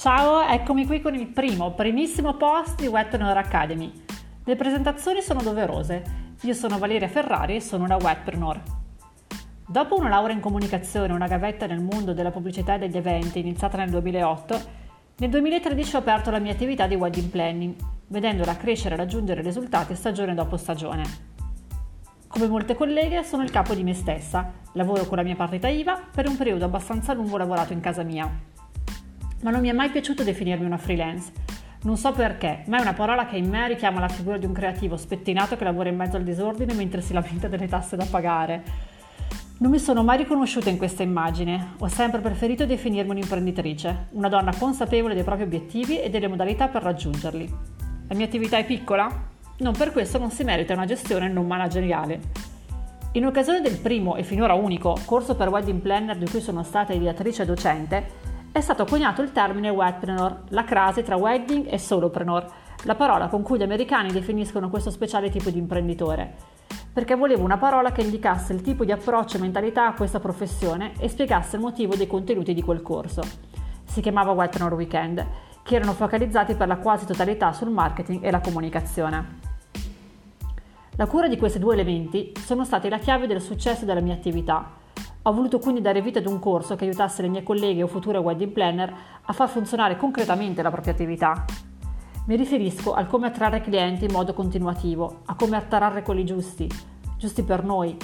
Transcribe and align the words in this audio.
Ciao, 0.00 0.40
eccomi 0.40 0.86
qui 0.86 1.02
con 1.02 1.14
il 1.14 1.26
primo, 1.26 1.72
primissimo 1.72 2.32
post 2.32 2.80
di 2.80 2.86
Wetpreneur 2.86 3.36
Academy. 3.36 3.92
Le 4.44 4.56
presentazioni 4.56 5.20
sono 5.20 5.42
doverose. 5.42 6.36
Io 6.40 6.54
sono 6.54 6.78
Valeria 6.78 7.06
Ferrari 7.06 7.56
e 7.56 7.60
sono 7.60 7.84
una 7.84 7.96
Wetpreneur. 7.96 8.62
Dopo 9.66 9.98
una 9.98 10.08
laurea 10.08 10.34
in 10.34 10.40
comunicazione 10.40 11.12
e 11.12 11.16
una 11.16 11.26
gavetta 11.26 11.66
nel 11.66 11.82
mondo 11.82 12.14
della 12.14 12.30
pubblicità 12.30 12.76
e 12.76 12.78
degli 12.78 12.96
eventi 12.96 13.40
iniziata 13.40 13.76
nel 13.76 13.90
2008, 13.90 14.60
nel 15.18 15.28
2013 15.28 15.96
ho 15.96 15.98
aperto 15.98 16.30
la 16.30 16.38
mia 16.38 16.52
attività 16.52 16.86
di 16.86 16.94
wedding 16.94 17.28
planning, 17.28 17.74
vedendola 18.06 18.56
crescere 18.56 18.94
e 18.94 18.96
raggiungere 18.96 19.42
risultati 19.42 19.94
stagione 19.94 20.32
dopo 20.32 20.56
stagione. 20.56 21.02
Come 22.26 22.48
molte 22.48 22.74
colleghe 22.74 23.22
sono 23.22 23.42
il 23.42 23.50
capo 23.50 23.74
di 23.74 23.84
me 23.84 23.92
stessa, 23.92 24.50
lavoro 24.72 25.04
con 25.04 25.18
la 25.18 25.24
mia 25.24 25.36
partita 25.36 25.68
IVA, 25.68 26.00
per 26.10 26.26
un 26.26 26.38
periodo 26.38 26.64
abbastanza 26.64 27.12
lungo 27.12 27.36
lavorato 27.36 27.74
in 27.74 27.80
casa 27.80 28.02
mia 28.02 28.49
ma 29.42 29.50
non 29.50 29.60
mi 29.60 29.68
è 29.68 29.72
mai 29.72 29.90
piaciuto 29.90 30.22
definirmi 30.22 30.64
una 30.64 30.78
freelance. 30.78 31.32
Non 31.82 31.96
so 31.96 32.12
perché, 32.12 32.64
ma 32.66 32.78
è 32.78 32.80
una 32.82 32.92
parola 32.92 33.26
che 33.26 33.36
in 33.36 33.48
me 33.48 33.66
richiama 33.68 34.00
la 34.00 34.08
figura 34.08 34.36
di 34.36 34.44
un 34.44 34.52
creativo 34.52 34.96
spettinato 34.96 35.56
che 35.56 35.64
lavora 35.64 35.88
in 35.88 35.96
mezzo 35.96 36.16
al 36.16 36.24
disordine 36.24 36.74
mentre 36.74 37.00
si 37.00 37.14
lamenta 37.14 37.48
delle 37.48 37.68
tasse 37.68 37.96
da 37.96 38.04
pagare. 38.04 38.62
Non 39.58 39.70
mi 39.70 39.78
sono 39.78 40.02
mai 40.02 40.18
riconosciuta 40.18 40.70
in 40.70 40.78
questa 40.78 41.02
immagine, 41.02 41.74
ho 41.78 41.88
sempre 41.88 42.20
preferito 42.20 42.66
definirmi 42.66 43.10
un'imprenditrice, 43.10 44.06
una 44.12 44.28
donna 44.28 44.54
consapevole 44.56 45.14
dei 45.14 45.24
propri 45.24 45.44
obiettivi 45.44 46.00
e 46.00 46.10
delle 46.10 46.28
modalità 46.28 46.68
per 46.68 46.82
raggiungerli. 46.82 47.54
La 48.08 48.14
mia 48.14 48.26
attività 48.26 48.56
è 48.56 48.64
piccola? 48.64 49.08
Non 49.58 49.74
per 49.74 49.92
questo 49.92 50.18
non 50.18 50.30
si 50.30 50.44
merita 50.44 50.72
una 50.72 50.86
gestione 50.86 51.28
non 51.28 51.46
manageriale. 51.46 52.20
In 53.12 53.26
occasione 53.26 53.60
del 53.60 53.78
primo 53.78 54.16
e 54.16 54.22
finora 54.22 54.54
unico 54.54 54.96
corso 55.04 55.34
per 55.34 55.48
wedding 55.48 55.80
planner 55.80 56.16
di 56.16 56.28
cui 56.28 56.40
sono 56.40 56.62
stata 56.62 56.92
ideatrice 56.92 57.42
e 57.42 57.46
docente, 57.46 58.06
è 58.60 58.62
stato 58.62 58.84
coniato 58.84 59.22
il 59.22 59.32
termine 59.32 59.70
wetpreneur, 59.70 60.42
la 60.48 60.64
crasi 60.64 61.02
tra 61.02 61.16
wedding 61.16 61.66
e 61.72 61.78
solopreneur, 61.78 62.46
la 62.82 62.94
parola 62.94 63.28
con 63.28 63.40
cui 63.40 63.56
gli 63.56 63.62
americani 63.62 64.12
definiscono 64.12 64.68
questo 64.68 64.90
speciale 64.90 65.30
tipo 65.30 65.48
di 65.48 65.56
imprenditore, 65.56 66.34
perché 66.92 67.14
volevo 67.14 67.42
una 67.42 67.56
parola 67.56 67.90
che 67.90 68.02
indicasse 68.02 68.52
il 68.52 68.60
tipo 68.60 68.84
di 68.84 68.92
approccio 68.92 69.38
e 69.38 69.40
mentalità 69.40 69.86
a 69.86 69.94
questa 69.94 70.20
professione 70.20 70.92
e 70.98 71.08
spiegasse 71.08 71.56
il 71.56 71.62
motivo 71.62 71.96
dei 71.96 72.06
contenuti 72.06 72.52
di 72.52 72.60
quel 72.60 72.82
corso. 72.82 73.22
Si 73.84 74.02
chiamava 74.02 74.32
Wetpreneur 74.32 74.74
Weekend, 74.74 75.26
che 75.62 75.76
erano 75.76 75.94
focalizzati 75.94 76.54
per 76.54 76.68
la 76.68 76.76
quasi 76.76 77.06
totalità 77.06 77.54
sul 77.54 77.70
marketing 77.70 78.22
e 78.22 78.30
la 78.30 78.40
comunicazione. 78.40 79.38
La 80.96 81.06
cura 81.06 81.28
di 81.28 81.38
questi 81.38 81.58
due 81.58 81.72
elementi 81.72 82.32
sono 82.38 82.66
stati 82.66 82.90
la 82.90 82.98
chiave 82.98 83.26
del 83.26 83.40
successo 83.40 83.86
della 83.86 84.00
mia 84.00 84.12
attività 84.12 84.79
ho 85.22 85.32
voluto 85.32 85.58
quindi 85.58 85.82
dare 85.82 86.00
vita 86.00 86.18
ad 86.18 86.26
un 86.26 86.38
corso 86.38 86.76
che 86.76 86.84
aiutasse 86.84 87.20
le 87.20 87.28
mie 87.28 87.42
colleghe 87.42 87.82
o 87.82 87.86
future 87.86 88.16
wedding 88.16 88.52
planner 88.52 88.94
a 89.22 89.32
far 89.32 89.50
funzionare 89.50 89.98
concretamente 89.98 90.62
la 90.62 90.70
propria 90.70 90.94
attività. 90.94 91.44
Mi 92.26 92.36
riferisco 92.36 92.94
al 92.94 93.06
come 93.06 93.26
attrarre 93.26 93.60
clienti 93.60 94.06
in 94.06 94.12
modo 94.12 94.32
continuativo, 94.32 95.20
a 95.26 95.34
come 95.34 95.56
attrarre 95.56 96.02
quelli 96.02 96.24
giusti, 96.24 96.68
giusti 97.18 97.42
per 97.42 97.64
noi. 97.64 97.96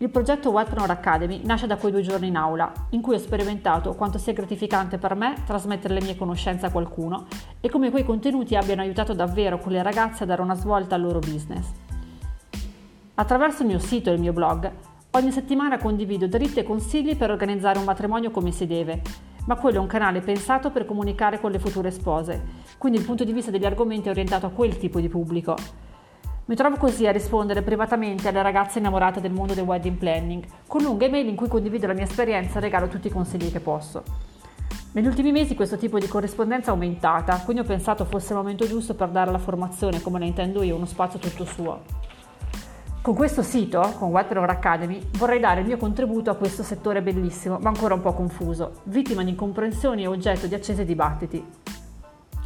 Il 0.00 0.10
progetto 0.10 0.50
Webpreneur 0.50 0.90
Academy 0.90 1.40
nasce 1.44 1.66
da 1.66 1.76
quei 1.76 1.90
due 1.90 2.02
giorni 2.02 2.28
in 2.28 2.36
aula, 2.36 2.70
in 2.90 3.00
cui 3.00 3.14
ho 3.14 3.18
sperimentato 3.18 3.94
quanto 3.94 4.18
sia 4.18 4.32
gratificante 4.32 4.98
per 4.98 5.14
me 5.14 5.34
trasmettere 5.46 5.94
le 5.94 6.02
mie 6.02 6.16
conoscenze 6.16 6.66
a 6.66 6.70
qualcuno 6.70 7.26
e 7.60 7.68
come 7.70 7.90
quei 7.90 8.04
contenuti 8.04 8.54
abbiano 8.56 8.82
aiutato 8.82 9.14
davvero 9.14 9.58
quelle 9.58 9.82
ragazze 9.82 10.22
a 10.22 10.26
dare 10.26 10.42
una 10.42 10.54
svolta 10.54 10.94
al 10.94 11.00
loro 11.00 11.18
business. 11.18 11.66
Attraverso 13.14 13.62
il 13.62 13.68
mio 13.68 13.78
sito 13.78 14.10
e 14.10 14.12
il 14.12 14.20
mio 14.20 14.32
blog 14.32 14.70
Ogni 15.18 15.32
settimana 15.32 15.78
condivido 15.78 16.28
dritti 16.28 16.60
e 16.60 16.62
consigli 16.62 17.16
per 17.16 17.32
organizzare 17.32 17.76
un 17.80 17.84
matrimonio 17.84 18.30
come 18.30 18.52
si 18.52 18.68
deve, 18.68 19.02
ma 19.46 19.56
quello 19.56 19.78
è 19.78 19.80
un 19.80 19.88
canale 19.88 20.20
pensato 20.20 20.70
per 20.70 20.86
comunicare 20.86 21.40
con 21.40 21.50
le 21.50 21.58
future 21.58 21.90
spose, 21.90 22.40
quindi 22.78 23.00
il 23.00 23.04
punto 23.04 23.24
di 23.24 23.32
vista 23.32 23.50
degli 23.50 23.64
argomenti 23.64 24.06
è 24.06 24.10
orientato 24.12 24.46
a 24.46 24.50
quel 24.50 24.78
tipo 24.78 25.00
di 25.00 25.08
pubblico. 25.08 25.56
Mi 26.44 26.54
trovo 26.54 26.76
così 26.76 27.08
a 27.08 27.10
rispondere 27.10 27.62
privatamente 27.62 28.28
alle 28.28 28.42
ragazze 28.42 28.78
innamorate 28.78 29.20
del 29.20 29.32
mondo 29.32 29.54
del 29.54 29.64
wedding 29.64 29.96
planning, 29.96 30.44
con 30.68 30.82
lunghe 30.82 31.06
email 31.06 31.26
in 31.26 31.34
cui 31.34 31.48
condivido 31.48 31.88
la 31.88 31.94
mia 31.94 32.04
esperienza 32.04 32.58
e 32.58 32.60
regalo 32.60 32.86
tutti 32.86 33.08
i 33.08 33.10
consigli 33.10 33.50
che 33.50 33.58
posso. 33.58 34.04
Negli 34.92 35.06
ultimi 35.08 35.32
mesi 35.32 35.56
questo 35.56 35.78
tipo 35.78 35.98
di 35.98 36.06
corrispondenza 36.06 36.70
è 36.70 36.74
aumentata, 36.74 37.40
quindi 37.44 37.62
ho 37.62 37.66
pensato 37.66 38.04
fosse 38.04 38.34
il 38.34 38.38
momento 38.38 38.68
giusto 38.68 38.94
per 38.94 39.08
dare 39.08 39.30
alla 39.30 39.38
formazione, 39.38 40.00
come 40.00 40.20
la 40.20 40.26
intendo 40.26 40.62
io, 40.62 40.76
uno 40.76 40.86
spazio 40.86 41.18
tutto 41.18 41.44
suo. 41.44 41.97
Con 43.08 43.16
questo 43.16 43.40
sito, 43.40 43.80
con 43.96 44.10
Webpreneur 44.10 44.50
Academy, 44.50 45.00
vorrei 45.12 45.40
dare 45.40 45.60
il 45.60 45.66
mio 45.66 45.78
contributo 45.78 46.28
a 46.28 46.34
questo 46.34 46.62
settore 46.62 47.00
bellissimo, 47.00 47.56
ma 47.58 47.70
ancora 47.70 47.94
un 47.94 48.02
po' 48.02 48.12
confuso, 48.12 48.82
vittima 48.82 49.24
di 49.24 49.30
incomprensioni 49.30 50.02
e 50.02 50.06
oggetto 50.06 50.46
di 50.46 50.54
accesi 50.54 50.84
dibattiti. 50.84 51.42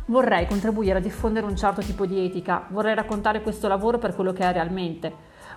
Vorrei 0.06 0.46
contribuire 0.46 0.98
a 0.98 1.02
diffondere 1.02 1.46
un 1.46 1.56
certo 1.56 1.80
tipo 1.80 2.06
di 2.06 2.24
etica, 2.24 2.64
vorrei 2.68 2.94
raccontare 2.94 3.42
questo 3.42 3.66
lavoro 3.66 3.98
per 3.98 4.14
quello 4.14 4.32
che 4.32 4.44
è 4.44 4.52
realmente. 4.52 5.12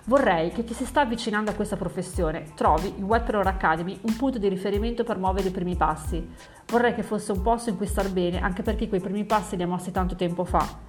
Vorrei 0.06 0.50
che 0.50 0.64
chi 0.64 0.74
si 0.74 0.84
sta 0.84 1.02
avvicinando 1.02 1.52
a 1.52 1.54
questa 1.54 1.76
professione 1.76 2.42
trovi 2.56 2.92
in 2.96 3.04
Webpreneur 3.04 3.46
Academy 3.46 3.96
un 4.02 4.16
punto 4.16 4.38
di 4.38 4.48
riferimento 4.48 5.04
per 5.04 5.18
muovere 5.18 5.50
i 5.50 5.52
primi 5.52 5.76
passi. 5.76 6.28
Vorrei 6.66 6.94
che 6.94 7.04
fosse 7.04 7.30
un 7.30 7.42
posto 7.42 7.70
in 7.70 7.76
cui 7.76 7.86
star 7.86 8.10
bene, 8.10 8.40
anche 8.40 8.62
perché 8.62 8.88
quei 8.88 9.00
primi 9.00 9.24
passi 9.24 9.56
li 9.56 9.62
ha 9.62 9.68
mossi 9.68 9.92
tanto 9.92 10.16
tempo 10.16 10.44
fa. 10.44 10.85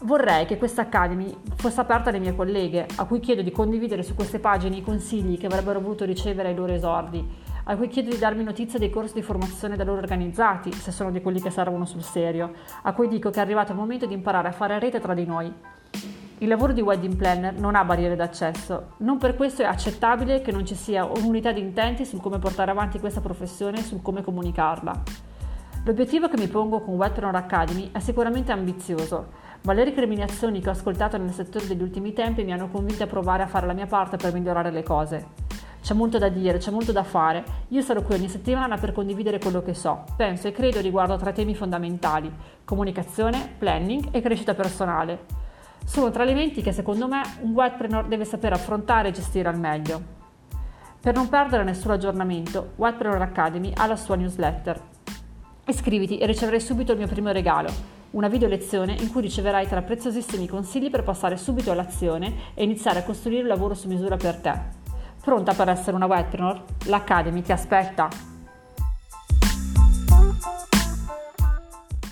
Vorrei 0.00 0.44
che 0.44 0.58
questa 0.58 0.82
Academy 0.82 1.34
fosse 1.54 1.80
aperta 1.80 2.10
alle 2.10 2.18
mie 2.18 2.34
colleghe, 2.34 2.86
a 2.96 3.04
cui 3.04 3.20
chiedo 3.20 3.42
di 3.42 3.52
condividere 3.52 4.02
su 4.02 4.14
queste 4.14 4.38
pagine 4.38 4.76
i 4.76 4.82
consigli 4.82 5.38
che 5.38 5.46
avrebbero 5.46 5.80
voluto 5.80 6.04
ricevere 6.04 6.48
ai 6.48 6.54
loro 6.54 6.72
esordi, 6.72 7.26
a 7.64 7.76
cui 7.76 7.88
chiedo 7.88 8.10
di 8.10 8.18
darmi 8.18 8.42
notizie 8.42 8.78
dei 8.78 8.90
corsi 8.90 9.14
di 9.14 9.22
formazione 9.22 9.76
da 9.76 9.84
loro 9.84 10.00
organizzati, 10.00 10.72
se 10.72 10.90
sono 10.90 11.10
di 11.10 11.22
quelli 11.22 11.40
che 11.40 11.50
servono 11.50 11.86
sul 11.86 12.02
serio, 12.02 12.52
a 12.82 12.92
cui 12.92 13.08
dico 13.08 13.30
che 13.30 13.38
è 13.38 13.42
arrivato 13.42 13.72
il 13.72 13.78
momento 13.78 14.04
di 14.04 14.14
imparare 14.14 14.48
a 14.48 14.52
fare 14.52 14.78
rete 14.78 15.00
tra 15.00 15.14
di 15.14 15.24
noi. 15.24 15.52
Il 16.38 16.48
lavoro 16.48 16.72
di 16.72 16.82
wedding 16.82 17.14
planner 17.14 17.54
non 17.54 17.76
ha 17.76 17.84
barriere 17.84 18.16
d'accesso, 18.16 18.94
non 18.98 19.16
per 19.16 19.36
questo 19.36 19.62
è 19.62 19.66
accettabile 19.66 20.42
che 20.42 20.50
non 20.50 20.66
ci 20.66 20.74
sia 20.74 21.04
un'unità 21.04 21.52
di 21.52 21.60
intenti 21.60 22.04
sul 22.04 22.20
come 22.20 22.40
portare 22.40 22.72
avanti 22.72 22.98
questa 22.98 23.20
professione 23.20 23.78
e 23.78 23.82
sul 23.82 24.02
come 24.02 24.22
comunicarla. 24.22 25.02
L'obiettivo 25.86 26.28
che 26.28 26.38
mi 26.38 26.48
pongo 26.48 26.80
con 26.80 26.94
Webpreneur 26.94 27.34
Academy 27.34 27.90
è 27.92 27.98
sicuramente 27.98 28.52
ambizioso, 28.52 29.28
ma 29.64 29.72
le 29.72 29.84
recriminazioni 29.84 30.60
che 30.60 30.68
ho 30.68 30.72
ascoltato 30.72 31.16
nel 31.16 31.32
settore 31.32 31.66
degli 31.66 31.82
ultimi 31.82 32.12
tempi 32.12 32.44
mi 32.44 32.52
hanno 32.52 32.68
convinta 32.68 33.04
a 33.04 33.06
provare 33.06 33.42
a 33.42 33.46
fare 33.46 33.66
la 33.66 33.72
mia 33.72 33.86
parte 33.86 34.16
per 34.16 34.32
migliorare 34.32 34.70
le 34.70 34.82
cose. 34.82 35.26
C'è 35.80 35.94
molto 35.94 36.18
da 36.18 36.28
dire, 36.28 36.58
c'è 36.58 36.70
molto 36.70 36.92
da 36.92 37.02
fare. 37.02 37.44
Io 37.68 37.80
sarò 37.82 38.02
qui 38.02 38.14
ogni 38.14 38.28
settimana 38.28 38.76
per 38.76 38.92
condividere 38.92 39.38
quello 39.38 39.62
che 39.62 39.74
so, 39.74 40.04
penso 40.16 40.48
e 40.48 40.52
credo 40.52 40.80
riguardo 40.80 41.14
a 41.14 41.18
tre 41.18 41.32
temi 41.32 41.54
fondamentali: 41.54 42.32
comunicazione, 42.64 43.54
planning 43.58 44.08
e 44.10 44.20
crescita 44.20 44.54
personale. 44.54 45.42
Sono 45.84 46.10
tre 46.10 46.22
elementi 46.22 46.62
che 46.62 46.72
secondo 46.72 47.08
me 47.08 47.22
un 47.40 47.52
webpreneur 47.52 48.06
deve 48.06 48.24
sapere 48.24 48.54
affrontare 48.54 49.08
e 49.08 49.12
gestire 49.12 49.48
al 49.48 49.58
meglio. 49.58 50.00
Per 51.00 51.14
non 51.14 51.28
perdere 51.28 51.64
nessun 51.64 51.90
aggiornamento, 51.90 52.72
Webpreneur 52.76 53.20
Academy 53.20 53.72
ha 53.76 53.86
la 53.86 53.96
sua 53.96 54.16
newsletter. 54.16 54.80
Iscriviti 55.66 56.16
e 56.16 56.24
riceverai 56.24 56.60
subito 56.60 56.92
il 56.92 56.98
mio 56.98 57.06
primo 57.06 57.30
regalo, 57.30 57.70
una 58.14 58.28
video 58.28 58.48
lezione 58.48 58.96
in 59.00 59.10
cui 59.10 59.22
riceverai 59.22 59.66
tre 59.66 59.82
preziosissimi 59.82 60.46
consigli 60.46 60.88
per 60.90 61.02
passare 61.02 61.36
subito 61.36 61.72
all'azione 61.72 62.52
e 62.54 62.62
iniziare 62.62 63.00
a 63.00 63.04
costruire 63.04 63.42
un 63.42 63.48
lavoro 63.48 63.74
su 63.74 63.88
misura 63.88 64.16
per 64.16 64.36
te. 64.36 64.52
Pronta 65.20 65.52
per 65.52 65.68
essere 65.68 65.96
una 65.96 66.06
webpreneur? 66.06 66.62
L'Academy 66.86 67.42
ti 67.42 67.52
aspetta! 67.52 68.33